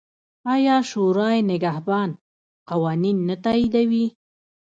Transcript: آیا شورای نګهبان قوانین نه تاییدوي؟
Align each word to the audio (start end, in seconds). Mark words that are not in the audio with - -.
آیا 0.53 0.75
شورای 0.89 1.39
نګهبان 1.51 2.09
قوانین 2.69 3.17
نه 3.27 3.35
تاییدوي؟ 3.43 4.05